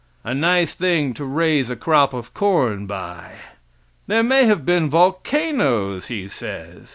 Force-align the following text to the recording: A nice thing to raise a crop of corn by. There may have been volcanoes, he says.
A 0.23 0.33
nice 0.33 0.73
thing 0.73 1.13
to 1.13 1.25
raise 1.25 1.69
a 1.69 1.75
crop 1.75 2.11
of 2.11 2.33
corn 2.33 2.87
by. 2.87 3.33
There 4.07 4.23
may 4.23 4.45
have 4.45 4.65
been 4.65 4.89
volcanoes, 4.89 6.07
he 6.07 6.27
says. 6.27 6.89